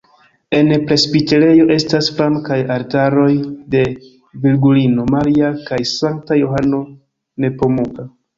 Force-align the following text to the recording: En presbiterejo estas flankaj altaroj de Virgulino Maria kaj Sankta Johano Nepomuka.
En 0.59 0.69
presbiterejo 0.91 1.65
estas 1.75 2.07
flankaj 2.19 2.57
altaroj 2.75 3.27
de 3.75 3.83
Virgulino 4.47 5.05
Maria 5.17 5.53
kaj 5.69 5.81
Sankta 5.91 6.41
Johano 6.41 6.81
Nepomuka. 7.47 8.09